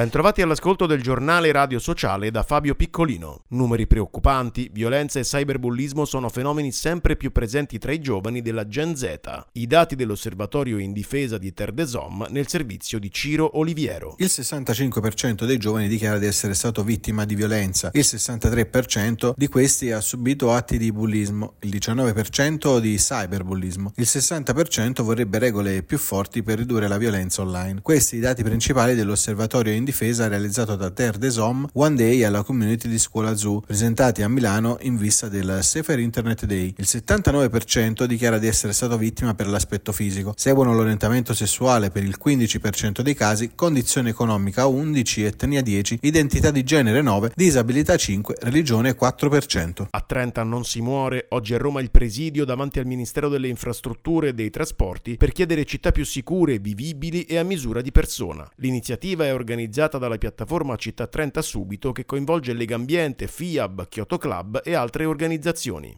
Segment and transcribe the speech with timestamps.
[0.00, 3.42] Bentrovati all'ascolto del giornale radio sociale da Fabio Piccolino.
[3.48, 8.96] Numeri preoccupanti, violenza e cyberbullismo sono fenomeni sempre più presenti tra i giovani della Gen
[8.96, 9.18] Z.
[9.52, 14.14] I dati dell'osservatorio in difesa di Terre des Hommes nel servizio di Ciro Oliviero.
[14.16, 19.92] Il 65% dei giovani dichiara di essere stato vittima di violenza, il 63% di questi
[19.92, 26.42] ha subito atti di bullismo, il 19% di cyberbullismo, il 60% vorrebbe regole più forti
[26.42, 27.82] per ridurre la violenza online.
[27.82, 29.88] Questi i dati principali dell'osservatorio in difesa
[30.28, 34.78] realizzato da Terre des Hommes One Day alla community di Scuola Zoo, presentati a Milano
[34.82, 36.74] in vista del Safer Internet Day.
[36.76, 40.32] Il 79% dichiara di essere stato vittima per l'aspetto fisico.
[40.36, 46.62] Seguono l'orientamento sessuale per il 15% dei casi, condizione economica 11, etnia 10, identità di
[46.62, 49.86] genere 9, disabilità 5, religione 4%.
[49.90, 54.28] A Trenta non si muore, oggi a Roma il presidio davanti al Ministero delle Infrastrutture
[54.28, 58.48] e dei Trasporti per chiedere città più sicure, vivibili e a misura di persona.
[58.56, 64.60] L'iniziativa è organizzata organizzata dalla piattaforma Città 30 Subito che coinvolge Legambiente, FIAB, Kyoto Club
[64.62, 65.96] e altre organizzazioni.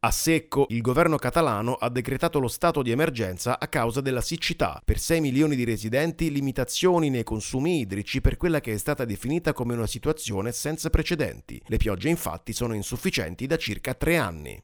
[0.00, 4.82] A secco, il governo catalano ha decretato lo stato di emergenza a causa della siccità.
[4.84, 9.54] Per 6 milioni di residenti, limitazioni nei consumi idrici per quella che è stata definita
[9.54, 11.62] come una situazione senza precedenti.
[11.66, 14.62] Le piogge infatti sono insufficienti da circa tre anni.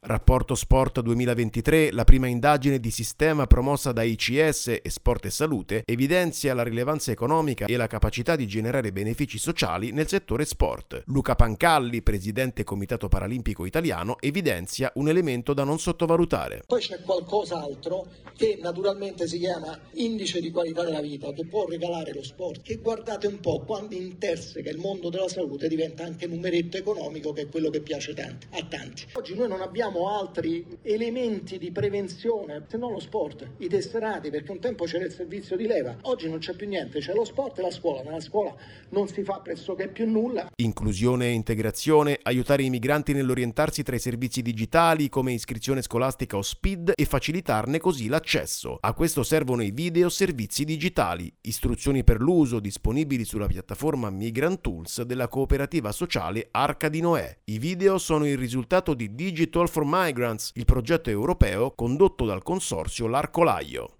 [0.00, 5.82] Rapporto Sport 2023, la prima indagine di sistema promossa da ICS e Sport e Salute,
[5.84, 11.02] evidenzia la rilevanza economica e la capacità di generare benefici sociali nel settore sport.
[11.06, 16.62] Luca Pancalli, presidente Comitato Paralimpico Italiano, evidenzia un elemento da non sottovalutare.
[16.64, 22.14] Poi c'è qualcos'altro che naturalmente si chiama indice di qualità della vita, che può regalare
[22.14, 22.70] lo sport.
[22.70, 27.42] E guardate un po' quando interseca il mondo della salute diventa anche numeretto economico, che
[27.42, 29.06] è quello che piace tanti, a tanti.
[29.14, 34.30] Oggi noi non abbiamo abbiamo altri elementi di prevenzione, se non lo sport, i tesserati,
[34.30, 37.24] perché un tempo c'era il servizio di leva, oggi non c'è più niente, c'è lo
[37.24, 38.54] sport e la scuola, nella scuola
[38.90, 40.50] non si fa pressoché più nulla.
[40.56, 46.42] Inclusione e integrazione, aiutare i migranti nell'orientarsi tra i servizi digitali come iscrizione scolastica o
[46.42, 48.76] SPID e facilitarne così l'accesso.
[48.80, 55.02] A questo servono i video servizi digitali, istruzioni per l'uso disponibili sulla piattaforma Migrant Tools
[55.02, 57.38] della cooperativa sociale Arca di Noè.
[57.44, 63.06] I video sono il risultato di Digital for Migrants, il progetto europeo condotto dal consorzio
[63.06, 63.98] L'Arcolaio.